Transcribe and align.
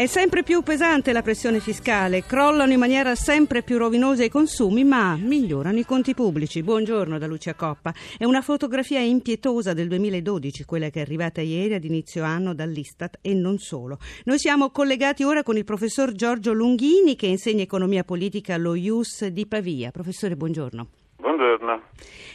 È 0.00 0.06
sempre 0.06 0.42
più 0.42 0.62
pesante 0.62 1.12
la 1.12 1.20
pressione 1.20 1.60
fiscale, 1.60 2.24
crollano 2.24 2.72
in 2.72 2.78
maniera 2.78 3.14
sempre 3.14 3.62
più 3.62 3.76
rovinosa 3.76 4.24
i 4.24 4.30
consumi, 4.30 4.82
ma 4.82 5.14
migliorano 5.14 5.78
i 5.78 5.84
conti 5.84 6.14
pubblici. 6.14 6.62
Buongiorno 6.62 7.18
da 7.18 7.26
Lucia 7.26 7.52
Coppa. 7.52 7.92
È 8.16 8.24
una 8.24 8.40
fotografia 8.40 9.00
impietosa 9.00 9.74
del 9.74 9.88
2012, 9.88 10.64
quella 10.64 10.88
che 10.88 11.00
è 11.00 11.02
arrivata 11.02 11.42
ieri 11.42 11.74
ad 11.74 11.84
inizio 11.84 12.24
anno 12.24 12.54
dall'Istat 12.54 13.18
e 13.20 13.34
non 13.34 13.58
solo. 13.58 13.98
Noi 14.24 14.38
siamo 14.38 14.70
collegati 14.70 15.22
ora 15.22 15.42
con 15.42 15.58
il 15.58 15.64
professor 15.64 16.12
Giorgio 16.12 16.54
Lunghini 16.54 17.14
che 17.14 17.26
insegna 17.26 17.60
economia 17.60 18.02
politica 18.02 18.54
allo 18.54 18.74
IUS 18.74 19.26
di 19.26 19.46
Pavia. 19.46 19.90
Professore, 19.90 20.34
buongiorno. 20.34 20.88
Buongiorno. 21.16 21.82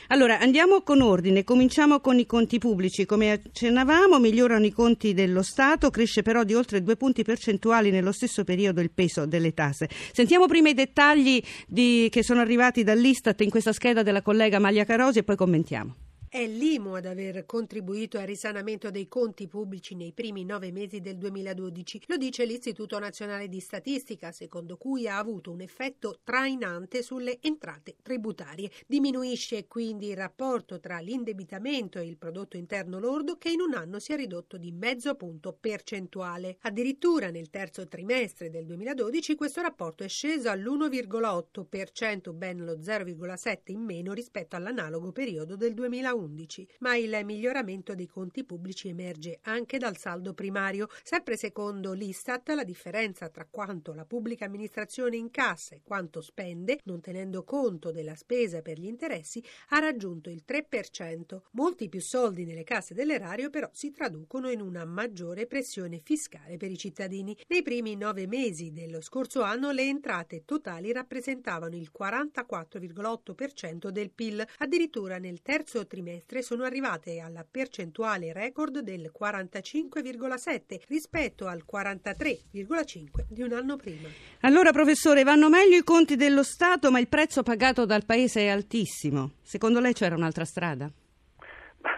Allora, 0.09 0.39
andiamo 0.39 0.81
con 0.81 1.01
ordine, 1.01 1.43
cominciamo 1.43 1.99
con 1.99 2.19
i 2.19 2.27
conti 2.27 2.59
pubblici. 2.59 3.05
Come 3.05 3.31
accennavamo, 3.31 4.19
migliorano 4.19 4.65
i 4.65 4.71
conti 4.71 5.13
dello 5.13 5.41
Stato, 5.41 5.89
cresce 5.89 6.21
però 6.21 6.43
di 6.43 6.53
oltre 6.53 6.83
due 6.83 6.95
punti 6.95 7.23
percentuali 7.23 7.89
nello 7.89 8.11
stesso 8.11 8.43
periodo 8.43 8.81
il 8.81 8.91
peso 8.91 9.25
delle 9.25 9.53
tasse. 9.53 9.89
Sentiamo 10.11 10.45
prima 10.45 10.69
i 10.69 10.73
dettagli 10.73 11.41
di, 11.67 12.07
che 12.11 12.23
sono 12.23 12.41
arrivati 12.41 12.83
dall'Istat 12.83 13.41
in 13.41 13.49
questa 13.49 13.73
scheda 13.73 14.03
della 14.03 14.21
collega 14.21 14.59
Maglia 14.59 14.85
Carosi 14.85 15.19
e 15.19 15.23
poi 15.23 15.35
commentiamo. 15.35 15.95
È 16.35 16.45
l'IMU 16.45 16.95
ad 16.95 17.05
aver 17.05 17.45
contribuito 17.45 18.17
al 18.17 18.25
risanamento 18.25 18.91
dei 18.91 19.07
conti 19.07 19.47
pubblici 19.47 19.95
nei 19.95 20.11
primi 20.11 20.43
nove 20.43 20.69
mesi 20.69 20.99
del 20.99 21.17
2012, 21.17 22.01
lo 22.07 22.17
dice 22.17 22.43
l'Istituto 22.43 22.99
Nazionale 22.99 23.47
di 23.47 23.61
Statistica, 23.61 24.33
secondo 24.33 24.75
cui 24.75 25.07
ha 25.07 25.17
avuto 25.17 25.49
un 25.51 25.61
effetto 25.61 26.19
trainante 26.25 27.03
sulle 27.03 27.39
entrate 27.39 27.95
tributarie. 28.01 28.69
Diminuisce 28.85 29.65
quindi 29.67 30.09
il 30.09 30.17
rapporto 30.17 30.81
tra 30.81 30.99
l'indebitamento 30.99 31.99
e 31.99 32.05
il 32.05 32.17
prodotto 32.17 32.57
interno 32.57 32.99
lordo 32.99 33.37
che 33.37 33.51
in 33.51 33.61
un 33.61 33.73
anno 33.73 33.99
si 33.99 34.11
è 34.11 34.17
ridotto 34.17 34.57
di 34.57 34.73
mezzo 34.73 35.15
punto 35.15 35.55
percentuale. 35.57 36.57
Addirittura 36.63 37.29
nel 37.29 37.49
terzo 37.49 37.87
trimestre 37.87 38.49
del 38.49 38.65
2012 38.65 39.35
questo 39.35 39.61
rapporto 39.61 40.03
è 40.03 40.09
sceso 40.09 40.49
all'1,8%, 40.49 42.33
ben 42.33 42.65
lo 42.65 42.73
0,7 42.73 43.71
in 43.71 43.79
meno 43.79 44.11
rispetto 44.11 44.57
all'analogo 44.57 45.13
periodo 45.13 45.55
del 45.55 45.73
2011. 45.73 46.23
2011, 46.27 46.67
ma 46.79 46.95
il 46.95 47.19
miglioramento 47.23 47.95
dei 47.95 48.07
conti 48.07 48.43
pubblici 48.43 48.89
emerge 48.89 49.39
anche 49.43 49.77
dal 49.77 49.97
saldo 49.97 50.33
primario. 50.33 50.87
Sempre 51.03 51.37
secondo 51.37 51.93
l'Istat, 51.93 52.49
la 52.49 52.63
differenza 52.63 53.29
tra 53.29 53.47
quanto 53.49 53.93
la 53.93 54.05
pubblica 54.05 54.45
amministrazione 54.45 55.15
incassa 55.17 55.75
e 55.75 55.81
quanto 55.83 56.21
spende, 56.21 56.79
non 56.83 57.01
tenendo 57.01 57.43
conto 57.43 57.91
della 57.91 58.15
spesa 58.15 58.61
per 58.61 58.79
gli 58.79 58.85
interessi, 58.85 59.43
ha 59.69 59.79
raggiunto 59.79 60.29
il 60.29 60.43
3%. 60.47 61.41
Molti 61.51 61.89
più 61.89 62.01
soldi 62.01 62.45
nelle 62.45 62.63
casse 62.63 62.93
dell'erario 62.93 63.49
però 63.49 63.69
si 63.71 63.91
traducono 63.91 64.49
in 64.49 64.61
una 64.61 64.85
maggiore 64.85 65.45
pressione 65.47 65.99
fiscale 66.03 66.57
per 66.57 66.71
i 66.71 66.77
cittadini. 66.77 67.37
Nei 67.47 67.61
primi 67.61 67.95
nove 67.95 68.27
mesi 68.27 68.71
dello 68.71 69.01
scorso 69.01 69.41
anno 69.41 69.71
le 69.71 69.83
entrate 69.83 70.43
totali 70.45 70.91
rappresentavano 70.91 71.75
il 71.75 71.91
44,8% 71.97 73.89
del 73.89 74.11
PIL, 74.11 74.45
addirittura 74.59 75.17
nel 75.17 75.41
terzo 75.41 75.85
trimestre 75.85 76.14
trimestre 76.15 76.41
sono 76.41 76.63
arrivate 76.63 77.19
alla 77.19 77.45
percentuale 77.49 78.31
record 78.31 78.79
del 78.79 79.11
45,7 79.17 80.81
rispetto 80.87 81.47
al 81.47 81.63
43,5 81.69 83.25
di 83.27 83.41
un 83.41 83.53
anno 83.53 83.75
prima. 83.75 84.07
Allora 84.41 84.71
professore, 84.71 85.23
vanno 85.23 85.49
meglio 85.49 85.77
i 85.77 85.83
conti 85.83 86.15
dello 86.15 86.43
Stato, 86.43 86.91
ma 86.91 86.99
il 86.99 87.07
prezzo 87.07 87.43
pagato 87.43 87.85
dal 87.85 88.05
Paese 88.05 88.41
è 88.41 88.47
altissimo. 88.47 89.33
Secondo 89.41 89.79
lei 89.79 89.93
c'era 89.93 90.15
un'altra 90.15 90.45
strada? 90.45 90.91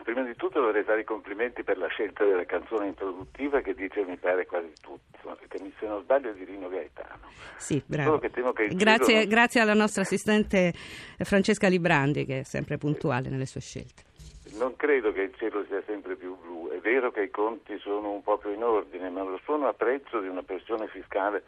Prima 0.07 0.23
di 0.23 0.37
tutto 0.37 0.61
vorrei 0.61 0.85
dare 0.85 1.01
i 1.01 1.03
complimenti 1.03 1.63
per 1.63 1.77
la 1.77 1.87
scelta 1.87 2.23
della 2.23 2.45
canzone 2.45 2.87
introduttiva 2.87 3.59
che 3.59 3.73
dice 3.73 4.05
mi 4.05 4.15
pare 4.15 4.45
quasi 4.45 4.71
tutto, 4.79 5.37
che 5.49 5.59
se 5.77 5.85
non 5.85 6.01
sbaglio 6.01 6.29
è 6.29 6.33
di 6.33 6.45
Rino 6.45 6.69
Gaetano. 6.69 7.27
Sì, 7.57 7.83
bravo. 7.85 8.17
Grazie, 8.17 9.17
non... 9.17 9.27
grazie, 9.27 9.59
alla 9.59 9.73
nostra 9.73 10.03
assistente 10.03 10.71
Francesca 11.17 11.67
Librandi 11.67 12.23
che 12.23 12.39
è 12.39 12.43
sempre 12.43 12.77
puntuale 12.77 13.27
nelle 13.27 13.45
sue 13.45 13.59
scelte. 13.59 14.03
Non 14.57 14.77
credo 14.77 15.11
che 15.11 15.23
il 15.23 15.35
cielo 15.35 15.65
sia 15.65 15.83
sempre 15.85 16.15
più 16.15 16.37
blu, 16.37 16.69
è 16.69 16.79
vero 16.79 17.11
che 17.11 17.23
i 17.23 17.29
conti 17.29 17.77
sono 17.77 18.09
un 18.09 18.23
po' 18.23 18.37
più 18.37 18.53
in 18.53 18.63
ordine, 18.63 19.09
ma 19.09 19.23
lo 19.23 19.41
sono 19.43 19.67
a 19.67 19.73
prezzo 19.73 20.21
di 20.21 20.29
una 20.29 20.43
pressione 20.43 20.87
fiscale 20.87 21.43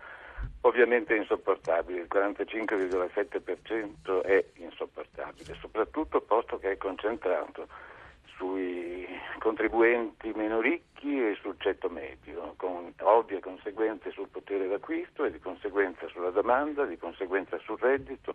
ovviamente 0.64 1.16
insopportabile, 1.16 2.02
il 2.02 2.10
45,7% 2.12 4.22
è 4.24 4.44
insopportabile, 4.56 5.56
soprattutto 5.62 6.20
posto 6.20 6.60
che 6.60 6.72
è 6.72 6.78
concentrato 6.78 7.88
sui 8.40 9.06
contribuenti 9.40 10.32
meno 10.34 10.62
ricchi 10.62 11.20
e 11.20 11.38
sul 11.42 11.56
ceto 11.60 11.90
medio, 11.90 12.54
con 12.56 12.92
ovvie 13.02 13.42
conseguenze 13.42 14.12
sul 14.12 14.30
potere 14.30 14.68
d'acquisto 14.68 15.26
e 15.26 15.32
di 15.32 15.40
conseguenza 15.40 16.08
sulla 16.08 16.32
domanda, 16.32 16.86
di 16.86 16.98
conseguenza 16.98 17.60
sul 17.60 17.78
reddito 17.78 18.34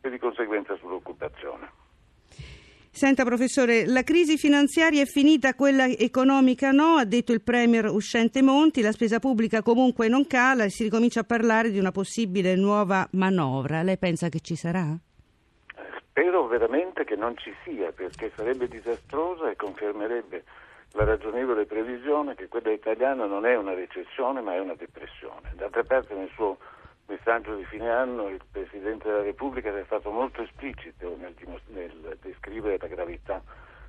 e 0.00 0.10
di 0.10 0.18
conseguenza 0.18 0.76
sull'occupazione. 0.76 1.86
Senta 2.90 3.24
professore, 3.24 3.86
la 3.86 4.02
crisi 4.02 4.36
finanziaria 4.36 5.02
è 5.02 5.06
finita, 5.06 5.54
quella 5.54 5.86
economica 5.86 6.72
no, 6.72 6.96
ha 6.96 7.04
detto 7.04 7.32
il 7.32 7.42
Premier 7.42 7.86
uscente 7.86 8.42
Monti, 8.42 8.80
la 8.80 8.90
spesa 8.90 9.20
pubblica 9.20 9.62
comunque 9.62 10.08
non 10.08 10.26
cala 10.26 10.64
e 10.64 10.70
si 10.70 10.82
ricomincia 10.82 11.20
a 11.20 11.24
parlare 11.24 11.70
di 11.70 11.78
una 11.78 11.92
possibile 11.92 12.56
nuova 12.56 13.06
manovra. 13.12 13.82
Lei 13.82 13.98
pensa 13.98 14.28
che 14.28 14.40
ci 14.40 14.56
sarà? 14.56 14.98
Spero 16.18 16.48
veramente 16.48 17.04
che 17.04 17.14
non 17.14 17.36
ci 17.36 17.54
sia, 17.62 17.92
perché 17.92 18.32
sarebbe 18.34 18.66
disastrosa 18.66 19.48
e 19.48 19.54
confermerebbe 19.54 20.42
la 20.94 21.04
ragionevole 21.04 21.64
previsione 21.64 22.34
che 22.34 22.48
quella 22.48 22.72
italiana 22.72 23.26
non 23.26 23.46
è 23.46 23.54
una 23.56 23.72
recessione 23.72 24.40
ma 24.40 24.52
è 24.52 24.58
una 24.58 24.74
depressione. 24.74 25.52
D'altra 25.54 25.84
parte 25.84 26.14
nel 26.14 26.28
suo 26.34 26.58
messaggio 27.06 27.54
di 27.54 27.64
fine 27.66 27.88
anno 27.88 28.26
il 28.30 28.40
Presidente 28.50 29.06
della 29.06 29.22
Repubblica 29.22 29.68
è 29.72 29.84
stato 29.84 30.10
molto 30.10 30.42
esplicito 30.42 31.16
nel, 31.20 31.36
nel 31.68 32.18
descrivere 32.20 32.78
la 32.80 32.88
gravità 32.88 33.40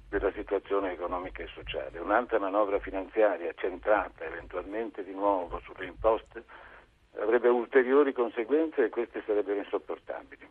della 0.07 0.31
situazione 0.33 0.91
economica 0.91 1.41
e 1.41 1.47
sociale. 1.47 1.97
Un'altra 1.97 2.37
manovra 2.37 2.77
finanziaria 2.77 3.51
centrata 3.55 4.23
eventualmente 4.23 5.03
di 5.03 5.13
nuovo 5.13 5.59
sulle 5.63 5.87
imposte 5.87 6.43
avrebbe 7.17 7.47
ulteriori 7.47 8.13
conseguenze 8.13 8.83
e 8.83 8.89
queste 8.89 9.23
sarebbero 9.25 9.57
insopportabili. 9.57 10.47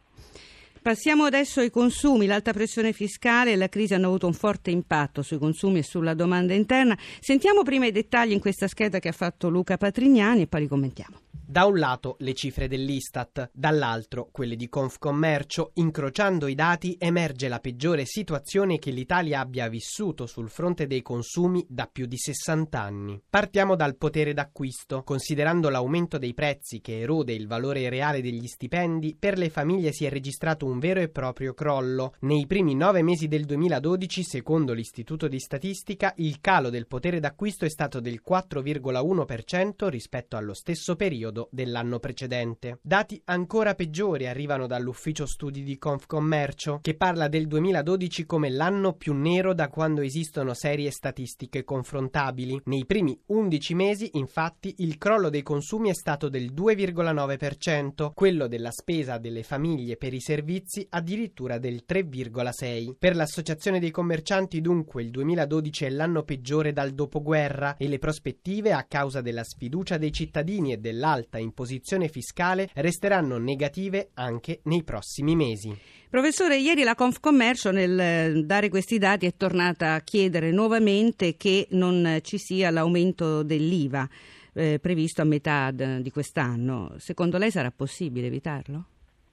Passiamo 0.83 1.25
adesso 1.25 1.61
ai 1.61 1.71
consumi. 1.71 2.27
L'alta 2.27 2.53
pressione 2.53 2.93
fiscale 2.93 3.53
e 3.53 3.57
la 3.57 3.69
crisi 3.69 3.95
hanno 3.95 4.07
avuto 4.07 4.27
un 4.27 4.35
forte 4.35 4.71
impatto 4.71 5.23
sui 5.23 5.39
consumi 5.39 5.79
e 5.79 5.83
sulla 5.83 6.15
domanda 6.15 6.55
interna. 6.55 6.97
Sentiamo 7.21 7.63
prima 7.63 7.87
i 7.87 7.93
dettagli 7.93 8.33
in 8.33 8.41
questa 8.41 8.69
scheda 8.69 8.99
che 8.99 9.09
ha 9.09 9.13
fatto 9.13 9.49
Luca 9.49 9.77
Patrignani 9.77 10.43
e 10.43 10.47
poi 10.47 10.61
li 10.61 10.69
commentiamo. 10.69 11.21
Da 11.51 11.65
un 11.65 11.79
lato 11.79 12.17
le 12.19 12.35
cifre 12.35 12.69
dell'Istat, 12.69 13.49
dall'altro 13.55 14.29
quelle 14.31 14.55
di 14.55 14.69
Confcommercio, 14.69 15.71
incrociando 15.77 16.47
i 16.47 16.55
dati 16.55 16.95
emerge 16.99 17.49
la 17.49 17.59
peggiore 17.59 18.05
situazione 18.05 18.79
che 18.79 18.91
l'Italia 18.91 19.41
abbia 19.41 19.67
vissuto 19.71 20.27
sul 20.27 20.51
fronte 20.51 20.87
dei 20.87 21.01
consumi 21.01 21.65
da 21.67 21.89
più 21.91 22.05
di 22.05 22.19
60 22.19 22.79
anni. 22.79 23.23
Partiamo 23.31 23.77
dal 23.77 23.97
potere 23.97 24.35
d'acquisto. 24.35 25.03
Considerando 25.05 25.71
l'aumento 25.71 26.19
dei 26.19 26.35
prezzi 26.35 26.83
che 26.83 27.01
erode 27.01 27.33
il 27.33 27.47
valore 27.47 27.89
reale 27.89 28.21
degli 28.21 28.47
stipendi, 28.47 29.17
per 29.19 29.39
le 29.39 29.49
famiglie 29.49 29.93
si 29.93 30.05
è 30.05 30.11
registrato 30.11 30.67
un 30.67 30.79
vero 30.79 31.01
e 31.01 31.09
proprio 31.09 31.55
crollo. 31.55 32.13
Nei 32.21 32.47
primi 32.47 32.75
nove 32.75 33.01
mesi 33.01 33.27
del 33.27 33.47
2012, 33.47 34.23
secondo 34.23 34.75
l'Istituto 34.75 35.29
di 35.29 35.39
Statistica, 35.39 36.13
il 36.17 36.43
calo 36.43 36.69
del 36.69 36.87
potere 36.87 37.21
d'acquisto 37.21 37.65
è 37.65 37.71
stato 37.71 38.01
del 38.01 38.21
4,1% 38.23 39.89
rispetto 39.89 40.37
allo 40.37 40.53
stesso 40.53 40.95
periodo 40.95 41.37
periodo 41.39 41.49
dell'anno 41.51 42.01
precedente. 42.01 42.79
Dati 42.83 43.21
ancora 43.27 43.75
peggiori 43.75 44.27
arrivano 44.27 44.67
dall'ufficio 44.67 45.27
studi 45.27 45.63
di 45.63 45.79
Confcommercio, 45.79 46.81
che 46.83 46.97
parla 46.97 47.29
del 47.29 47.47
2012 47.47 48.27
come 48.27 48.51
l'anno 48.51 48.95
più 48.95 49.15
nero 49.15 49.55
da 49.55 49.69
quando 49.69 50.01
esistono 50.01 50.55
serie 50.55 50.91
statistiche 50.91 51.63
confrontabili. 51.63 52.63
Nei 52.65 52.85
primi 52.87 53.19
11 53.27 53.75
mesi, 53.75 54.11
infatti, 54.15 54.75
il 54.79 54.99
crollo 54.99 55.31
dei 55.31 55.43
consumi 55.43 55.91
è 55.91 55.95
stato 55.95 56.29
del 56.29 56.53
2,9%, 56.53 58.11
quello 58.15 58.49
della 58.49 58.71
spesa 58.71 59.19
delle 59.19 59.43
famiglie 59.43 59.97
per 59.97 60.15
i 60.15 60.21
servizi 60.21 60.87
addirittura 60.91 61.59
del 61.59 61.85
3,6%. 61.89 62.97
Per 62.99 63.15
l'Associazione 63.15 63.79
dei 63.79 63.91
commercianti, 63.91 64.61
dunque, 64.61 65.03
il 65.03 65.11
2012 65.11 65.85
è 65.85 65.91
l'anno 65.91 66.23
peggiore 66.23 66.73
dal 66.73 66.93
dopoguerra 66.93 67.77
e 67.77 67.89
le 67.89 67.99
prospettive, 67.99 68.73
a 68.73 68.85
causa 68.85 69.21
della 69.21 69.45
sfiducia 69.45 69.99
dei 69.99 70.13
cittadini 70.13 70.73
e 70.73 70.79
dell'alta 70.79 71.28
alta 71.29 71.39
imposizione 71.39 72.09
fiscale 72.09 72.71
resteranno 72.75 73.37
negative 73.37 74.11
anche 74.15 74.61
nei 74.65 74.83
prossimi 74.83 75.37
mesi. 75.37 75.77
Professore, 76.09 76.57
ieri 76.57 76.83
la 76.83 76.95
Confcommercio 76.95 77.71
nel 77.71 78.01
eh, 78.01 78.43
dare 78.45 78.71
questi 78.71 78.97
dati 78.97 79.27
è 79.27 79.37
tornata 79.37 79.93
a 79.93 80.01
chiedere 80.01 80.51
nuovamente 80.51 81.37
che 81.37 81.67
non 81.73 82.21
ci 82.23 82.39
sia 82.39 82.71
l'aumento 82.71 83.43
dell'IVA 83.43 84.09
eh, 84.55 84.79
previsto 84.81 85.21
a 85.21 85.27
metà 85.27 85.71
di 85.71 86.11
quest'anno. 86.11 86.95
Secondo 86.97 87.37
lei 87.37 87.51
sarà 87.51 87.71
possibile 87.71 88.29
evitarlo? 88.29 88.85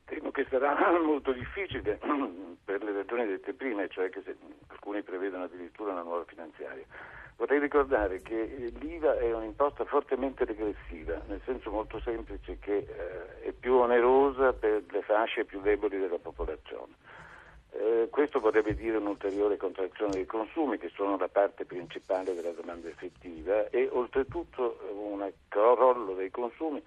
Temo 0.04 0.32
che 0.32 0.46
sarà 0.50 0.76
molto 1.00 1.32
difficile 1.32 1.98
per 2.66 2.84
le 2.84 2.92
ragioni 2.92 3.26
dette 3.26 3.54
prima, 3.54 3.88
cioè 3.88 4.10
che 4.10 4.22
se, 4.26 4.36
alcuni 4.68 5.02
prevedono 5.02 5.46
addirittura 5.46 5.94
una 5.94 6.04
nuova 6.04 6.26
finanziaria. 6.28 6.84
Vorrei 7.38 7.60
ricordare 7.60 8.22
che 8.22 8.72
l'IVA 8.80 9.18
è 9.20 9.34
un'imposta 9.34 9.84
fortemente 9.84 10.46
regressiva, 10.46 11.22
nel 11.28 11.42
senso 11.44 11.70
molto 11.70 12.00
semplice 12.00 12.58
che 12.60 12.78
eh, 12.78 13.42
è 13.42 13.52
più 13.52 13.76
onerosa 13.76 14.54
per 14.54 14.84
le 14.90 15.02
fasce 15.02 15.44
più 15.44 15.60
deboli 15.60 16.00
della 16.00 16.18
popolazione. 16.18 16.94
Eh, 17.72 18.08
questo 18.10 18.40
vorrebbe 18.40 18.74
dire 18.74 18.96
un'ulteriore 18.98 19.58
contrazione 19.58 20.14
dei 20.14 20.26
consumi, 20.26 20.78
che 20.78 20.90
sono 20.96 21.18
la 21.18 21.28
parte 21.28 21.66
principale 21.66 22.34
della 22.34 22.52
domanda 22.52 22.88
effettiva, 22.88 23.70
e 23.70 23.90
oltretutto 23.92 24.80
un 24.94 25.30
crollo 25.50 26.14
dei 26.14 26.32
consumi 26.32 26.82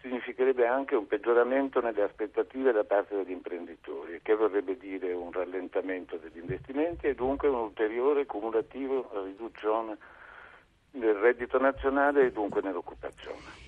significherebbe 0.00 0.66
anche 0.66 0.94
un 0.94 1.06
peggioramento 1.06 1.80
nelle 1.80 2.02
aspettative 2.02 2.72
da 2.72 2.84
parte 2.84 3.16
degli 3.16 3.30
imprenditori, 3.30 4.20
che 4.22 4.34
vorrebbe 4.34 4.76
dire 4.76 5.12
un 5.12 5.30
rallentamento 5.30 6.16
degli 6.16 6.38
investimenti 6.38 7.06
e 7.06 7.14
dunque 7.14 7.48
un'ulteriore 7.48 8.26
cumulativa 8.26 9.02
riduzione 9.24 9.98
del 10.90 11.14
reddito 11.14 11.58
nazionale 11.58 12.26
e 12.26 12.32
dunque 12.32 12.62
nell'occupazione. 12.62 13.59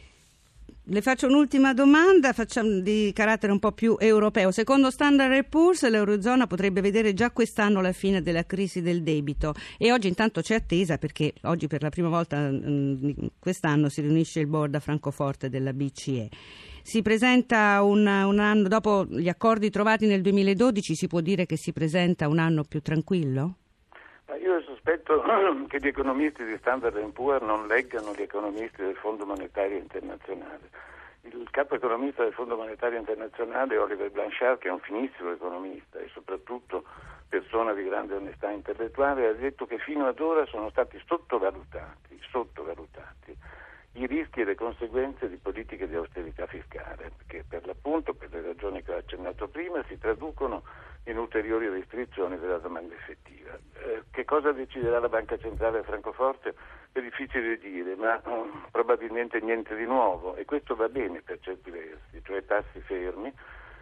Le 0.86 1.00
faccio 1.00 1.28
un'ultima 1.28 1.74
domanda 1.74 2.34
di 2.82 3.12
carattere 3.14 3.52
un 3.52 3.60
po' 3.60 3.70
più 3.70 3.96
europeo. 4.00 4.50
Secondo 4.50 4.90
Standard 4.90 5.44
Poor's 5.44 5.88
l'Eurozona 5.88 6.48
potrebbe 6.48 6.80
vedere 6.80 7.14
già 7.14 7.30
quest'anno 7.30 7.80
la 7.80 7.92
fine 7.92 8.20
della 8.20 8.44
crisi 8.44 8.82
del 8.82 9.04
debito 9.04 9.54
e 9.78 9.92
oggi 9.92 10.08
intanto 10.08 10.40
c'è 10.40 10.56
attesa 10.56 10.98
perché 10.98 11.34
oggi 11.42 11.68
per 11.68 11.82
la 11.82 11.88
prima 11.88 12.08
volta 12.08 12.50
mh, 12.50 13.30
quest'anno 13.38 13.88
si 13.88 14.00
riunisce 14.00 14.40
il 14.40 14.48
board 14.48 14.74
a 14.74 14.80
Francoforte 14.80 15.48
della 15.48 15.72
BCE. 15.72 16.28
Si 16.82 17.00
presenta 17.00 17.80
un, 17.84 18.04
un 18.04 18.38
anno, 18.40 18.66
dopo 18.66 19.06
gli 19.08 19.28
accordi 19.28 19.70
trovati 19.70 20.06
nel 20.06 20.20
2012, 20.20 20.96
si 20.96 21.06
può 21.06 21.20
dire 21.20 21.46
che 21.46 21.56
si 21.56 21.72
presenta 21.72 22.26
un 22.26 22.40
anno 22.40 22.64
più 22.64 22.82
tranquillo? 22.82 23.58
Io 24.40 24.60
sospetto 24.62 25.22
che 25.68 25.78
gli 25.78 25.86
economisti 25.86 26.44
di 26.44 26.56
Standard 26.58 26.98
Poor's 27.12 27.44
non 27.44 27.66
leggano 27.66 28.12
gli 28.14 28.22
economisti 28.22 28.82
del 28.82 28.96
Fondo 28.96 29.26
Monetario 29.26 29.76
Internazionale. 29.76 30.70
Il 31.22 31.48
capo 31.50 31.74
economista 31.74 32.22
del 32.22 32.32
Fondo 32.32 32.56
Monetario 32.56 32.98
Internazionale, 32.98 33.76
Oliver 33.76 34.10
Blanchard, 34.10 34.58
che 34.58 34.68
è 34.68 34.72
un 34.72 34.80
finissimo 34.80 35.32
economista 35.32 35.98
e 35.98 36.08
soprattutto 36.12 36.84
persona 37.28 37.72
di 37.72 37.84
grande 37.84 38.14
onestà 38.14 38.50
intellettuale, 38.50 39.28
ha 39.28 39.32
detto 39.32 39.66
che 39.66 39.78
fino 39.78 40.06
ad 40.06 40.18
ora 40.20 40.44
sono 40.46 40.68
stati 40.70 41.00
sottovalutati, 41.06 42.20
sottovalutati 42.30 43.36
i 43.94 44.06
rischi 44.06 44.40
e 44.40 44.44
le 44.44 44.54
conseguenze 44.54 45.28
di 45.28 45.36
politiche 45.36 45.86
di 45.86 45.94
austerità 45.94 46.46
fiscale, 46.46 47.12
che 47.26 47.44
per 47.46 47.66
l'appunto, 47.66 48.14
per 48.14 48.30
le 48.32 48.40
ragioni 48.40 48.82
che 48.82 48.92
ho 48.92 48.96
accennato 48.96 49.48
prima, 49.48 49.84
si 49.88 49.98
traducono 49.98 50.62
in 51.04 51.18
ulteriori 51.18 51.68
restrizioni 51.68 52.38
della 52.38 52.58
domanda 52.58 52.94
effettiva. 52.94 53.58
Eh, 53.74 54.04
che 54.10 54.24
cosa 54.24 54.52
deciderà 54.52 54.98
la 54.98 55.08
Banca 55.08 55.36
Centrale 55.36 55.80
a 55.80 55.82
Francoforte? 55.82 56.54
È 56.92 57.00
difficile 57.00 57.58
dire, 57.58 57.96
ma 57.96 58.20
um, 58.24 58.66
probabilmente 58.70 59.40
niente 59.40 59.74
di 59.74 59.84
nuovo 59.84 60.36
e 60.36 60.44
questo 60.44 60.74
va 60.74 60.88
bene 60.88 61.20
per 61.22 61.38
certi 61.40 61.70
versi, 61.70 62.22
cioè 62.22 62.44
tassi 62.44 62.80
fermi. 62.80 63.32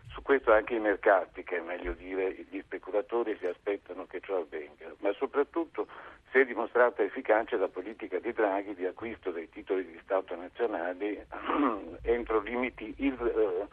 Su 0.09 0.23
questo 0.23 0.53
anche 0.53 0.75
i 0.75 0.81
mercati, 0.81 1.45
che 1.45 1.59
è 1.59 1.61
meglio 1.61 1.93
dire 1.93 2.33
gli 2.49 2.61
speculatori, 2.61 3.37
si 3.39 3.47
aspettano 3.47 4.07
che 4.07 4.21
ciò 4.21 4.39
avvenga, 4.39 4.93
ma 4.99 5.13
soprattutto 5.13 5.87
si 6.31 6.39
è 6.39 6.45
dimostrata 6.45 7.03
efficace 7.03 7.57
la 7.57 7.69
politica 7.69 8.19
di 8.19 8.33
Draghi 8.33 8.75
di 8.75 8.87
acquisto 8.87 9.31
dei 9.31 9.49
titoli 9.49 9.85
di 9.85 9.99
Stato 10.03 10.35
nazionali 10.35 11.21
entro 12.03 12.41
limiti 12.41 12.95
ir- 12.99 13.21
eh, 13.23 13.67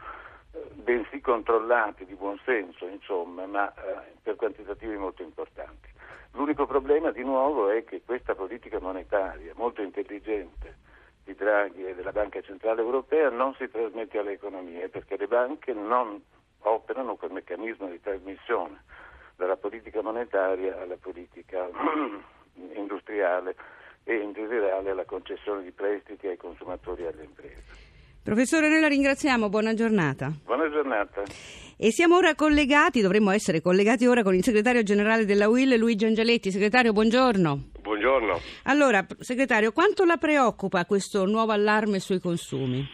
bensì 0.74 1.20
controllati, 1.20 2.04
di 2.04 2.14
buon 2.14 2.38
senso, 2.44 2.86
insomma, 2.86 3.46
ma 3.46 3.72
eh, 3.74 4.14
per 4.22 4.36
quantitativi 4.36 4.96
molto 4.96 5.22
importanti. 5.22 5.88
L'unico 6.32 6.66
problema 6.66 7.10
di 7.10 7.22
nuovo 7.22 7.70
è 7.70 7.84
che 7.84 8.02
questa 8.04 8.34
politica 8.34 8.78
monetaria 8.80 9.52
molto 9.56 9.82
intelligente 9.82 10.86
di 11.28 11.34
Draghi 11.34 11.84
e 11.84 11.94
della 11.94 12.12
Banca 12.12 12.40
Centrale 12.40 12.80
Europea 12.80 13.28
non 13.28 13.54
si 13.58 13.68
trasmette 13.68 14.16
alle 14.16 14.32
economie 14.32 14.88
perché 14.88 15.18
le 15.18 15.26
banche 15.26 15.74
non 15.74 16.18
operano 16.60 17.16
quel 17.16 17.32
meccanismo 17.32 17.86
di 17.88 18.00
trasmissione 18.00 18.82
dalla 19.36 19.56
politica 19.56 20.00
monetaria 20.00 20.80
alla 20.80 20.96
politica 20.98 21.68
industriale 22.74 23.54
e 24.04 24.16
in 24.16 24.32
generale 24.32 24.90
alla 24.90 25.04
concessione 25.04 25.62
di 25.62 25.70
prestiti 25.70 26.26
ai 26.26 26.38
consumatori 26.38 27.02
e 27.02 27.08
alle 27.08 27.24
imprese. 27.24 27.86
Professore, 28.22 28.68
noi 28.68 28.80
la 28.80 28.88
ringraziamo, 28.88 29.50
buona 29.50 29.74
giornata. 29.74 30.32
Buona 30.44 30.70
giornata. 30.70 31.22
E 31.76 31.92
siamo 31.92 32.16
ora 32.16 32.34
collegati, 32.34 33.02
dovremmo 33.02 33.30
essere 33.30 33.60
collegati 33.60 34.06
ora 34.06 34.22
con 34.22 34.34
il 34.34 34.42
segretario 34.42 34.82
generale 34.82 35.26
della 35.26 35.48
UIL, 35.48 35.76
Luigi 35.76 36.06
Angeletti. 36.06 36.50
Segretario, 36.50 36.92
buongiorno. 36.92 37.76
Buongiorno. 38.18 38.40
Allora, 38.64 39.06
segretario, 39.20 39.72
quanto 39.72 40.04
la 40.04 40.16
preoccupa 40.16 40.84
questo 40.86 41.24
nuovo 41.24 41.52
allarme 41.52 42.00
sui 42.00 42.18
consumi? 42.18 42.86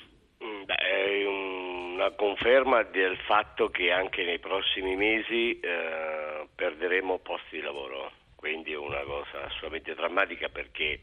Mm, 0.44 0.65
beh, 0.65 0.75
è 0.75 1.25
una 1.25 2.11
conferma 2.11 2.82
del 2.82 3.17
fatto 3.26 3.71
che 3.71 3.91
anche 3.91 4.23
nei 4.25 4.38
prossimi 4.38 4.97
mesi 4.97 5.59
eh, 5.61 6.47
perderemo 6.55 7.19
posti 7.21 7.56
di 7.56 7.62
lavoro, 7.62 8.12
quindi 8.37 8.73
è 8.73 8.76
una 8.76 9.00
cosa 9.00 9.44
assolutamente 9.44 9.94
drammatica 9.94 10.49
perché 10.49 11.00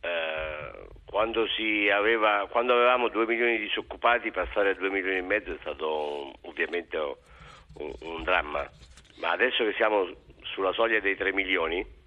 eh, 0.00 0.86
quando, 1.04 1.46
aveva, 1.92 2.46
quando, 2.50 2.74
avevamo 2.74 3.08
2 3.08 3.26
milioni 3.26 3.58
di 3.58 3.64
disoccupati 3.64 4.30
passare 4.30 4.70
a 4.70 4.74
2 4.74 4.90
milioni 4.90 5.16
e 5.16 5.22
mezzo 5.22 5.52
è 5.52 5.58
stato 5.60 6.32
ovviamente 6.42 6.96
un, 6.96 7.92
un, 8.02 8.22
dramma, 8.22 8.68
ma 9.16 9.30
adesso 9.32 9.64
che 9.64 9.72
siamo 9.74 10.08
sulla 10.42 10.72
soglia 10.72 11.00
dei 11.00 11.16
3 11.16 11.32
milioni, 11.32 11.98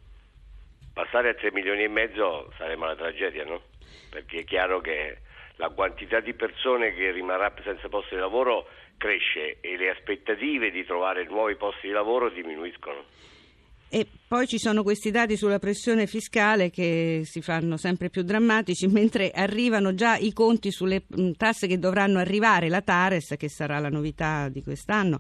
passare 0.94 1.30
a 1.30 1.34
3 1.34 1.51
milioni 1.51 1.84
e 1.84 1.88
mezzo 1.88 2.51
saremo 2.57 2.86
una 2.86 2.95
tragedia, 2.95 3.44
no? 3.44 3.62
Perché 4.10 4.40
è 4.40 4.44
chiaro 4.44 4.80
che 4.80 5.18
la 5.56 5.69
quantità 5.69 6.19
di 6.19 6.34
persone 6.34 6.94
che 6.94 7.12
rimarrà 7.12 7.51
senza 7.63 7.90
posto 7.90 8.16
di 8.16 8.21
lavoro 8.21 8.68
cresce 8.97 9.57
e 9.59 9.76
le 9.76 9.90
aspettative 9.90 10.71
di 10.71 10.85
trovare 10.85 11.26
nuovi 11.26 11.56
posti 11.56 11.88
di 11.88 11.94
lavoro 11.94 12.30
diminuiscono. 12.30 13.06
E 13.95 14.07
poi 14.28 14.47
ci 14.47 14.57
sono 14.57 14.81
questi 14.81 15.12
dati 15.12 15.38
sulla 15.38 15.59
pressione 15.59 16.07
fiscale 16.07 16.71
che 16.71 17.21
si 17.26 17.44
fanno 17.44 17.78
sempre 17.78 18.09
più 18.09 18.23
drammatici, 18.23 18.88
mentre 18.90 19.30
arrivano 19.30 19.94
già 19.94 20.16
i 20.18 20.33
conti 20.33 20.71
sulle 20.71 21.04
tasse 21.38 21.68
che 21.68 21.78
dovranno 21.78 22.18
arrivare, 22.18 22.69
la 22.69 22.81
Tares, 22.81 23.35
che 23.38 23.50
sarà 23.50 23.78
la 23.78 23.90
novità 23.90 24.50
di 24.50 24.64
quest'anno, 24.64 25.19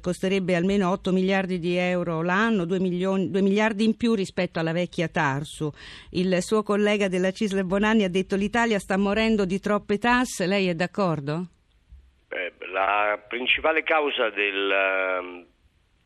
costerebbe 0.00 0.54
almeno 0.54 0.90
8 0.92 1.12
miliardi 1.12 1.58
di 1.58 1.76
euro 1.76 2.22
l'anno, 2.22 2.64
2, 2.64 2.80
milioni, 2.80 3.30
2 3.30 3.42
miliardi 3.42 3.84
in 3.84 3.94
più 3.98 4.14
rispetto 4.14 4.58
alla 4.58 4.72
vecchia 4.72 5.08
Tarsu. 5.08 5.70
Il 6.12 6.42
suo 6.42 6.62
collega 6.62 7.06
della 7.08 7.32
Cisle 7.32 7.64
Bonanni 7.64 8.04
ha 8.04 8.08
detto 8.08 8.34
l'Italia 8.34 8.78
sta 8.78 8.96
morendo 8.96 9.44
di 9.44 9.60
troppe 9.60 9.98
tasse, 9.98 10.46
lei 10.46 10.68
è 10.68 10.74
d'accordo? 10.74 11.48
Eh, 12.30 12.54
la 12.72 13.22
principale 13.28 13.82
causa 13.82 14.30
del 14.30 15.48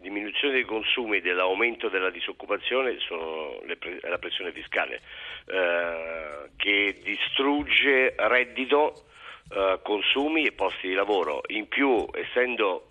diminuzione 0.04 0.52
dei 0.52 0.64
consumi 0.64 1.16
e 1.16 1.20
dell'aumento 1.22 1.88
della 1.88 2.10
disoccupazione 2.10 2.98
sono 2.98 3.58
pre- 3.78 4.00
la 4.02 4.18
pressione 4.18 4.52
fiscale 4.52 5.00
eh, 5.46 6.50
che 6.56 7.00
distrugge 7.02 8.14
reddito, 8.16 9.06
eh, 9.50 9.80
consumi 9.82 10.44
e 10.44 10.52
posti 10.52 10.88
di 10.88 10.94
lavoro. 10.94 11.40
In 11.46 11.68
più, 11.68 12.06
essendo 12.12 12.90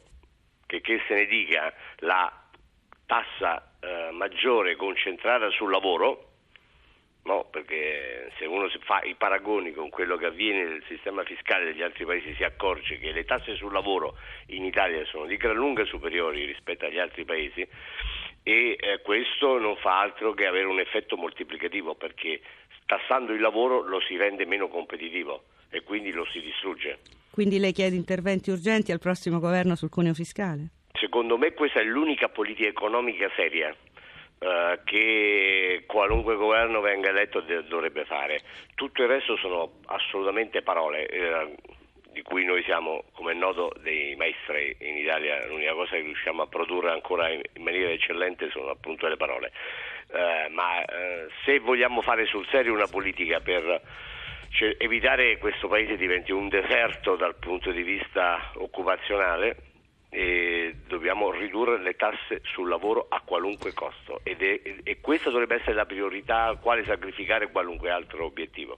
che, 0.65 0.81
che 0.81 1.01
se 1.07 1.13
ne 1.13 1.25
dica 1.27 1.71
la 1.99 2.31
tassa 3.05 3.75
eh, 3.79 4.09
maggiore 4.11 4.75
concentrata 4.75 5.51
sul 5.51 5.69
lavoro, 5.69 6.32
No, 7.25 7.47
perché 7.49 8.31
se 8.37 8.45
uno 8.45 8.67
fa 8.81 9.01
i 9.03 9.15
paragoni 9.15 9.71
con 9.71 9.89
quello 9.89 10.17
che 10.17 10.25
avviene 10.25 10.65
nel 10.65 10.83
sistema 10.87 11.23
fiscale 11.23 11.63
degli 11.63 11.81
altri 11.81 12.03
paesi 12.03 12.33
si 12.35 12.43
accorge 12.43 12.99
che 12.99 13.11
le 13.11 13.23
tasse 13.23 13.55
sul 13.55 13.71
lavoro 13.71 14.17
in 14.47 14.65
Italia 14.65 15.05
sono 15.05 15.25
di 15.25 15.37
gran 15.37 15.55
lunga 15.55 15.85
superiori 15.85 16.43
rispetto 16.43 16.85
agli 16.85 16.99
altri 16.99 17.23
paesi 17.23 17.65
e 18.43 18.77
eh, 18.77 19.01
questo 19.01 19.57
non 19.57 19.77
fa 19.77 20.01
altro 20.01 20.33
che 20.33 20.45
avere 20.45 20.65
un 20.65 20.79
effetto 20.79 21.15
moltiplicativo 21.15 21.95
perché 21.95 22.41
tassando 22.85 23.31
il 23.31 23.39
lavoro 23.39 23.81
lo 23.81 24.01
si 24.01 24.17
rende 24.17 24.45
meno 24.45 24.67
competitivo 24.67 25.43
e 25.69 25.81
quindi 25.81 26.11
lo 26.11 26.25
si 26.25 26.41
distrugge. 26.41 26.99
Quindi 27.31 27.57
lei 27.57 27.71
chiede 27.71 27.95
interventi 27.95 28.51
urgenti 28.51 28.91
al 28.91 28.99
prossimo 28.99 29.39
governo 29.39 29.75
sul 29.75 29.89
cuneo 29.89 30.13
fiscale? 30.13 30.67
Secondo 30.91 31.37
me 31.37 31.53
questa 31.53 31.79
è 31.79 31.83
l'unica 31.83 32.27
politica 32.27 32.67
economica 32.67 33.29
seria 33.35 33.73
eh, 34.43 34.79
che 34.83 35.83
qualunque 35.87 36.35
governo 36.35 36.81
venga 36.81 37.07
eletto 37.07 37.39
dovrebbe 37.39 38.03
fare. 38.03 38.41
Tutto 38.75 39.01
il 39.01 39.07
resto 39.07 39.37
sono 39.37 39.79
assolutamente 39.85 40.61
parole. 40.61 41.07
Eh, 41.07 41.55
di 42.11 42.21
cui 42.21 42.43
noi 42.43 42.61
siamo, 42.63 43.05
come 43.13 43.31
è 43.31 43.35
noto, 43.35 43.73
dei 43.81 44.15
maestri 44.15 44.75
in 44.81 44.97
Italia, 44.97 45.47
l'unica 45.47 45.73
cosa 45.73 45.95
che 45.95 46.01
riusciamo 46.01 46.43
a 46.43 46.47
produrre 46.47 46.91
ancora 46.91 47.29
in, 47.29 47.41
maniera 47.57 47.89
eccellente 47.89 48.49
sono 48.51 48.69
appunto 48.69 49.07
le 49.07 49.15
parole. 49.15 49.51
Eh, 50.11 50.49
ma 50.49 50.83
eh, 50.83 51.27
se 51.45 51.59
vogliamo 51.59 52.01
fare 52.01 52.25
sul 52.25 52.45
serio 52.51 52.73
una 52.73 52.87
politica 52.87 53.39
per 53.39 53.81
cioè, 54.49 54.75
evitare 54.77 55.29
che 55.29 55.37
questo 55.39 55.67
paese 55.69 55.95
diventi 55.95 56.31
un 56.33 56.49
deserto 56.49 57.15
dal 57.15 57.35
punto 57.35 57.71
di 57.71 57.81
vista 57.81 58.51
occupazionale, 58.55 59.71
e 60.13 60.75
dobbiamo 60.93 61.31
ridurre 61.31 61.81
le 61.81 61.95
tasse 61.95 62.41
sul 62.43 62.69
lavoro 62.69 63.07
a 63.09 63.21
qualunque 63.25 63.73
costo 63.73 64.21
ed 64.23 64.41
è, 64.41 64.61
e 64.83 64.99
questa 65.01 65.29
dovrebbe 65.29 65.55
essere 65.55 65.73
la 65.73 65.85
priorità 65.85 66.45
al 66.45 66.59
quale 66.59 66.85
sacrificare 66.85 67.51
qualunque 67.51 67.89
altro 67.89 68.25
obiettivo. 68.25 68.77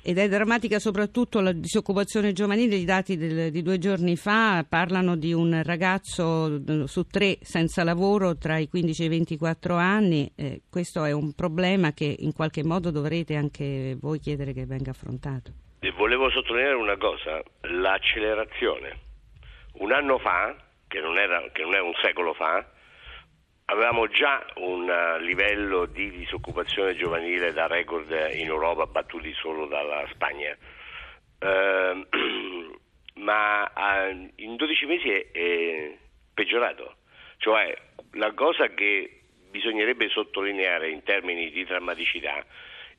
Ed 0.00 0.16
è 0.16 0.28
drammatica 0.28 0.78
soprattutto 0.78 1.40
la 1.40 1.52
disoccupazione 1.52 2.32
giovanile. 2.32 2.76
I 2.76 2.84
dati 2.84 3.16
del, 3.16 3.50
di 3.50 3.62
due 3.62 3.78
giorni 3.78 4.16
fa 4.16 4.64
parlano 4.66 5.16
di 5.16 5.32
un 5.32 5.60
ragazzo 5.64 6.86
su 6.86 7.06
tre 7.06 7.38
senza 7.42 7.82
lavoro 7.84 8.36
tra 8.36 8.58
i 8.58 8.68
15 8.68 9.02
e 9.02 9.04
i 9.04 9.08
24 9.08 9.74
anni. 9.74 10.30
Eh, 10.36 10.62
questo 10.70 11.04
è 11.04 11.12
un 11.12 11.34
problema 11.34 11.92
che 11.92 12.14
in 12.18 12.32
qualche 12.32 12.64
modo 12.64 12.90
dovrete 12.90 13.34
anche 13.34 13.96
voi 14.00 14.18
chiedere 14.20 14.52
che 14.52 14.66
venga 14.66 14.90
affrontato. 14.90 15.52
E 15.80 15.90
volevo 15.90 16.30
sottolineare 16.30 16.76
una 16.76 16.96
cosa, 16.96 17.42
l'accelerazione 17.62 19.06
un 19.78 19.92
anno 19.92 20.18
fa, 20.18 20.54
che 20.88 21.00
non, 21.00 21.18
era, 21.18 21.42
che 21.52 21.62
non 21.62 21.74
è 21.74 21.80
un 21.80 21.94
secolo 22.02 22.32
fa, 22.34 22.64
avevamo 23.66 24.08
già 24.08 24.44
un 24.56 24.88
uh, 24.88 25.22
livello 25.22 25.86
di 25.86 26.10
disoccupazione 26.10 26.96
giovanile 26.96 27.52
da 27.52 27.66
record 27.66 28.10
in 28.32 28.46
Europa 28.46 28.86
battuti 28.86 29.32
solo 29.34 29.66
dalla 29.66 30.06
Spagna. 30.10 30.56
Uh, 31.40 32.06
ma 33.20 33.70
uh, 33.74 34.30
in 34.36 34.56
12 34.56 34.86
mesi 34.86 35.08
è, 35.10 35.30
è 35.30 35.96
peggiorato. 36.32 36.96
Cioè, 37.36 37.76
la 38.12 38.32
cosa 38.32 38.68
che 38.68 39.20
bisognerebbe 39.50 40.08
sottolineare 40.08 40.90
in 40.90 41.02
termini 41.02 41.50
di 41.50 41.64
drammaticità 41.64 42.44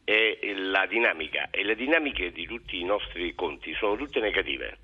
è 0.03 0.39
la 0.55 0.86
dinamica 0.86 1.50
e 1.51 1.63
le 1.63 1.75
dinamiche 1.75 2.31
di 2.31 2.46
tutti 2.48 2.79
i 2.79 2.84
nostri 2.84 3.36
conti 3.36 3.74
sono 3.75 3.96
tutte 3.96 4.19
negative 4.19 4.77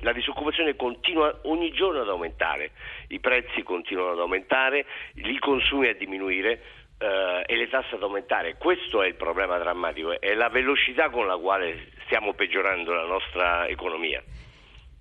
la 0.00 0.12
disoccupazione 0.12 0.74
continua 0.74 1.38
ogni 1.42 1.70
giorno 1.72 2.00
ad 2.00 2.08
aumentare, 2.08 2.72
i 3.08 3.20
prezzi 3.20 3.62
continuano 3.62 4.12
ad 4.12 4.18
aumentare, 4.18 4.86
i 5.14 5.38
consumi 5.38 5.88
a 5.88 5.94
diminuire 5.94 6.60
eh, 6.98 7.44
e 7.46 7.56
le 7.56 7.68
tasse 7.68 7.94
ad 7.94 8.02
aumentare. 8.02 8.56
Questo 8.56 9.02
è 9.02 9.06
il 9.06 9.14
problema 9.14 9.58
drammatico, 9.58 10.20
è 10.20 10.34
la 10.34 10.48
velocità 10.48 11.10
con 11.10 11.26
la 11.26 11.36
quale 11.36 11.92
stiamo 12.04 12.34
peggiorando 12.34 12.92
la 12.92 13.06
nostra 13.06 13.68
economia. 13.68 14.22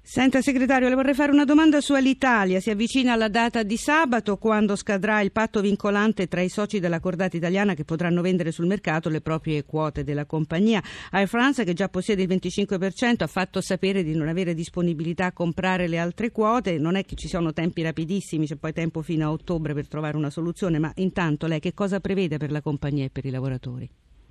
Senta 0.04 0.42
segretario, 0.42 0.90
le 0.90 0.96
vorrei 0.96 1.14
fare 1.14 1.32
una 1.32 1.46
domanda 1.46 1.80
su 1.80 1.94
Alitalia. 1.94 2.60
Si 2.60 2.72
avvicina 2.72 3.16
la 3.16 3.30
data 3.30 3.62
di 3.62 3.78
sabato 3.78 4.36
quando 4.38 4.76
scadrà 4.76 5.22
il 5.22 5.32
patto 5.32 5.62
vincolante 5.62 6.28
tra 6.28 6.42
i 6.42 6.50
soci 6.50 6.80
della 6.80 7.00
cordata 7.00 7.38
italiana 7.38 7.76
che 7.76 7.86
potranno 7.86 8.22
vendere 8.22 8.52
sul 8.52 8.66
mercato 8.66 9.10
le 9.10 9.22
proprie 9.22 9.64
quote 9.64 10.04
della 10.04 10.26
compagnia. 10.26 10.82
Air 11.12 11.28
France, 11.28 11.64
che 11.64 11.74
già 11.74 11.88
possiede 11.88 12.24
il 12.24 12.30
25%, 12.30 13.22
ha 13.22 13.28
fatto 13.28 13.62
sapere 13.62 14.04
di 14.04 14.16
non 14.16 14.28
avere 14.28 14.56
disponibilità 14.56 15.28
a 15.28 15.34
comprare 15.34 15.88
le 15.88 16.00
altre 16.00 16.32
quote. 16.32 16.80
Non 16.80 16.96
è 16.96 17.06
che 17.06 17.16
ci 17.16 17.28
siano 17.28 17.54
tempi 17.54 17.84
rapidissimi, 17.84 18.48
c'è 18.48 18.56
poi 18.56 18.74
tempo 18.74 19.04
fino 19.04 19.28
a 19.28 19.32
ottobre 19.32 19.76
per 19.76 19.88
trovare 19.88 20.18
una 20.18 20.32
soluzione, 20.32 20.80
ma 20.80 20.92
intanto 20.96 21.46
lei 21.46 21.60
che 21.60 21.76
cosa 21.76 22.00
prevede 22.00 22.38
per 22.38 22.52
la 22.52 22.62
compagnia 22.62 23.06
e 23.06 23.12
per 23.12 23.26
i 23.26 23.30
lavoratori? 23.30 23.88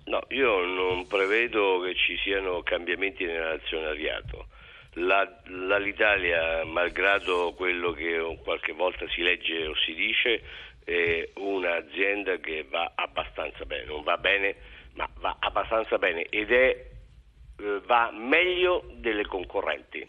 No, 0.06 0.20
io 0.30 0.64
non 0.66 1.06
prevedo 1.06 1.80
che 1.84 1.94
ci 1.94 2.16
siano 2.24 2.60
cambiamenti 2.64 3.24
nell'azionariato 3.24 4.46
la, 4.46 4.59
l'Italia, 4.94 6.64
malgrado 6.64 7.52
quello 7.54 7.92
che 7.92 8.38
qualche 8.42 8.72
volta 8.72 9.08
si 9.10 9.22
legge 9.22 9.66
o 9.66 9.74
si 9.76 9.94
dice, 9.94 10.42
è 10.84 11.28
un'azienda 11.34 12.38
che 12.38 12.66
va 12.68 12.92
abbastanza 12.94 13.64
bene, 13.64 13.84
non 13.84 14.02
va 14.02 14.16
bene, 14.16 14.56
ma 14.94 15.08
va 15.18 15.36
abbastanza 15.38 15.98
bene 15.98 16.26
ed 16.28 16.50
è, 16.50 16.86
eh, 17.58 17.80
va 17.86 18.10
meglio 18.12 18.84
delle 18.94 19.26
concorrenti 19.26 20.06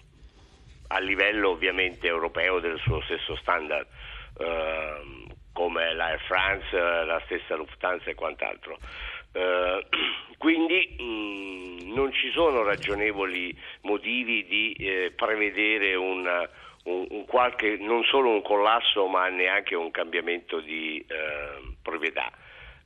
a 0.88 1.00
livello 1.00 1.50
ovviamente 1.50 2.08
europeo 2.08 2.60
del 2.60 2.80
suo 2.80 3.02
stesso 3.02 3.36
standard. 3.38 3.88
Eh, 5.72 5.82
come 5.82 5.94
l'Air 5.94 6.20
France, 6.22 6.78
la 6.78 7.22
stessa 7.26 7.56
Lufthansa 7.56 8.10
e 8.10 8.16
quant'altro. 8.16 8.78
Eh, 9.32 9.86
quindi 10.38 10.96
mh, 10.98 11.04
mm, 11.04 11.94
non 11.94 12.12
ci 12.12 12.32
sono 12.32 12.64
ragionevoli 12.64 13.58
motivi 13.82 14.46
di 14.46 14.74
eh, 14.74 15.14
prevedere 15.16 15.96
una, 15.96 16.48
un, 16.86 17.06
un 17.10 17.26
qualche, 17.26 17.78
non 17.80 18.04
solo 18.04 18.30
un 18.30 18.42
collasso 18.42 19.08
ma 19.08 19.28
neanche 19.30 19.76
un 19.76 19.92
cambiamento 19.92 20.60
di 20.60 21.04
eh, 21.08 21.76
proprietà. 21.82 22.32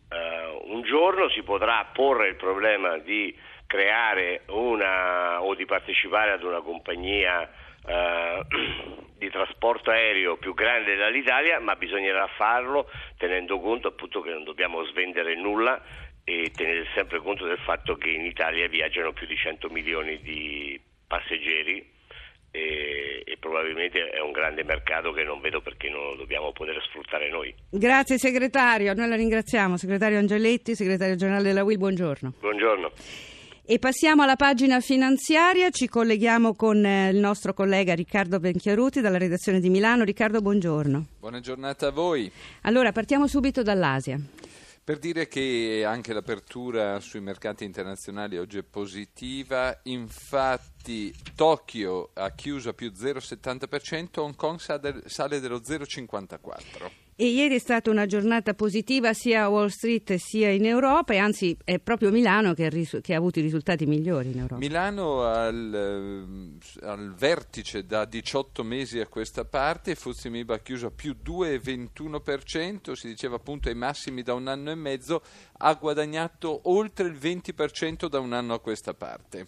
Uh, 0.07 0.71
un 0.71 0.83
giorno 0.83 1.29
si 1.29 1.41
potrà 1.41 1.83
porre 1.91 2.27
il 2.27 2.35
problema 2.35 2.99
di 2.99 3.35
creare 3.65 4.43
una 4.49 5.41
o 5.41 5.55
di 5.55 5.65
partecipare 5.65 6.31
ad 6.31 6.43
una 6.43 6.61
compagnia 6.61 7.49
uh, 7.85 9.03
di 9.17 9.29
trasporto 9.29 9.91
aereo 9.91 10.37
più 10.37 10.53
grande 10.53 10.95
dall'Italia, 10.95 11.59
ma 11.59 11.75
bisognerà 11.75 12.27
farlo 12.35 12.89
tenendo 13.17 13.59
conto 13.59 13.87
appunto 13.87 14.21
che 14.21 14.31
non 14.31 14.43
dobbiamo 14.43 14.83
svendere 14.85 15.35
nulla 15.35 15.81
e 16.23 16.51
tenere 16.55 16.87
sempre 16.95 17.19
conto 17.19 17.45
del 17.45 17.59
fatto 17.59 17.95
che 17.95 18.09
in 18.09 18.25
Italia 18.25 18.67
viaggiano 18.67 19.13
più 19.13 19.27
di 19.27 19.35
100 19.35 19.69
milioni 19.69 20.19
di 20.21 20.79
passeggeri 21.07 21.93
e, 22.55 23.21
e, 23.25 23.37
probabilmente 23.37 24.09
è 24.09 24.21
un 24.21 24.31
grande 24.31 24.63
mercato 24.63 25.11
che 25.11 25.23
non 25.23 25.41
vedo 25.41 25.61
perché 25.61 25.89
non 25.89 26.03
lo 26.05 26.15
dobbiamo 26.15 26.53
poter 26.53 26.81
sfruttare 26.87 27.29
noi. 27.29 27.53
Grazie 27.69 28.17
segretario, 28.17 28.93
noi 28.93 29.09
la 29.09 29.15
ringraziamo. 29.15 29.75
Segretario 29.75 30.17
Angeletti, 30.17 30.73
segretario 30.73 31.15
generale 31.15 31.43
della 31.43 31.63
WIL, 31.63 31.77
buongiorno. 31.77 32.33
Buongiorno. 32.39 32.91
E 33.67 33.79
passiamo 33.79 34.21
alla 34.21 34.35
pagina 34.35 34.79
finanziaria, 34.79 35.71
ci 35.71 35.87
colleghiamo 35.87 36.53
con 36.53 36.85
eh, 36.85 37.09
il 37.09 37.17
nostro 37.17 37.55
collega 37.55 37.95
Riccardo 37.95 38.39
Benchiaruti 38.39 39.01
dalla 39.01 39.17
redazione 39.17 39.59
di 39.59 39.71
Milano. 39.71 40.03
Riccardo, 40.03 40.39
buongiorno. 40.39 41.07
Buona 41.19 41.39
giornata 41.39 41.87
a 41.87 41.91
voi. 41.91 42.31
Allora, 42.61 42.91
partiamo 42.91 43.25
subito 43.25 43.63
dall'Asia. 43.63 44.19
Per 44.83 44.99
dire 44.99 45.27
che 45.27 45.83
anche 45.83 46.13
l'apertura 46.13 46.99
sui 46.99 47.21
mercati 47.21 47.63
internazionali 47.63 48.37
oggi 48.37 48.59
è 48.59 48.63
positiva, 48.63 49.79
infatti 49.85 51.11
Tokyo 51.35 52.11
ha 52.13 52.29
chiuso 52.33 52.69
a 52.69 52.73
più 52.73 52.91
0,70%, 52.95 54.19
Hong 54.19 54.35
Kong 54.35 54.59
sale 54.59 55.39
dello 55.39 55.57
0,54%. 55.57 57.04
E 57.17 57.27
ieri 57.27 57.55
è 57.55 57.59
stata 57.59 57.89
una 57.89 58.05
giornata 58.07 58.53
positiva 58.53 59.13
sia 59.13 59.43
a 59.43 59.47
Wall 59.47 59.67
Street 59.67 60.15
sia 60.15 60.49
in 60.49 60.65
Europa 60.65 61.13
e 61.13 61.17
anzi 61.17 61.57
è 61.63 61.79
proprio 61.79 62.11
Milano 62.11 62.53
che 62.53 62.65
ha, 62.65 62.69
ris- 62.69 62.99
che 63.01 63.13
ha 63.13 63.17
avuto 63.17 63.39
i 63.39 63.41
risultati 63.41 63.85
migliori 63.85 64.31
in 64.31 64.39
Europa. 64.39 64.57
Milano 64.57 65.23
al, 65.23 65.73
eh, 65.73 66.85
al, 66.85 67.13
vertice 67.15 67.85
da 67.85 68.03
18 68.03 68.63
mesi 68.63 68.99
a 68.99 69.07
questa 69.07 69.45
parte, 69.45 69.95
Fuzzi 69.95 70.29
Miba 70.29 70.55
ha 70.55 70.59
chiuso 70.59 70.87
a 70.87 70.91
più 70.91 71.15
2,21%, 71.25 72.91
si 72.91 73.07
diceva 73.07 73.37
appunto 73.37 73.69
ai 73.69 73.75
massimi 73.75 74.21
da 74.21 74.33
un 74.33 74.47
anno 74.47 74.71
e 74.71 74.75
mezzo, 74.75 75.23
ha 75.59 75.73
guadagnato 75.75 76.63
oltre 76.63 77.07
il 77.07 77.15
20% 77.15 78.09
da 78.09 78.19
un 78.19 78.33
anno 78.33 78.55
a 78.55 78.59
questa 78.59 78.93
parte. 78.93 79.47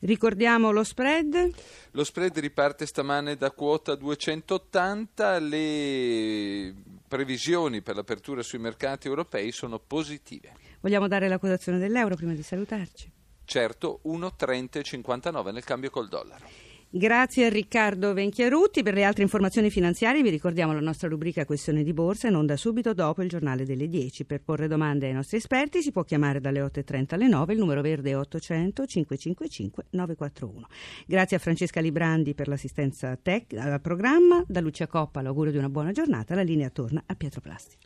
Ricordiamo 0.00 0.70
lo 0.70 0.82
spread? 0.82 1.50
Lo 1.90 2.04
spread 2.04 2.38
riparte 2.38 2.86
stamane 2.86 3.36
da 3.36 3.50
quota 3.50 3.94
280, 3.94 5.38
le 5.38 6.74
previsioni 7.06 7.82
per 7.82 7.96
l'apertura 7.96 8.42
sui 8.42 8.58
mercati 8.58 9.08
europei 9.08 9.52
sono 9.52 9.78
positive. 9.78 10.54
Vogliamo 10.80 11.06
dare 11.06 11.28
la 11.28 11.38
quotazione 11.38 11.78
dell'euro 11.78 12.16
prima 12.16 12.32
di 12.32 12.42
salutarci? 12.42 13.10
Certo, 13.44 14.00
1,30,59 14.06 15.52
nel 15.52 15.64
cambio 15.64 15.90
col 15.90 16.08
dollaro. 16.08 16.69
Grazie 16.92 17.46
a 17.46 17.48
Riccardo 17.50 18.12
Venchiarutti. 18.12 18.82
Per 18.82 18.94
le 18.94 19.04
altre 19.04 19.22
informazioni 19.22 19.70
finanziarie 19.70 20.22
vi 20.22 20.28
ricordiamo 20.28 20.72
la 20.72 20.80
nostra 20.80 21.06
rubrica 21.06 21.44
Questione 21.44 21.84
di 21.84 21.92
Borsa 21.92 22.26
in 22.26 22.34
onda 22.34 22.56
subito 22.56 22.94
dopo 22.94 23.22
il 23.22 23.28
giornale 23.28 23.64
delle 23.64 23.86
10. 23.86 24.24
Per 24.24 24.42
porre 24.42 24.66
domande 24.66 25.06
ai 25.06 25.12
nostri 25.12 25.36
esperti 25.36 25.82
si 25.82 25.92
può 25.92 26.02
chiamare 26.02 26.40
dalle 26.40 26.60
8.30 26.60 27.14
alle 27.14 27.28
9, 27.28 27.52
il 27.52 27.60
numero 27.60 27.80
verde 27.80 28.10
è 28.10 28.16
800 28.16 28.86
555 28.86 29.84
941. 29.90 30.66
Grazie 31.06 31.36
a 31.36 31.38
Francesca 31.38 31.80
Librandi 31.80 32.34
per 32.34 32.48
l'assistenza 32.48 33.16
tech 33.22 33.52
al 33.52 33.80
programma. 33.80 34.42
Da 34.48 34.60
Lucia 34.60 34.88
Coppa 34.88 35.22
l'augurio 35.22 35.52
di 35.52 35.58
una 35.58 35.68
buona 35.68 35.92
giornata. 35.92 36.34
La 36.34 36.42
linea 36.42 36.70
torna 36.70 37.00
a 37.06 37.14
Pietro 37.14 37.40
Plasti. 37.40 37.76